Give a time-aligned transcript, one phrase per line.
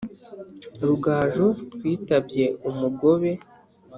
[0.87, 3.31] rugaju twitabye umugobe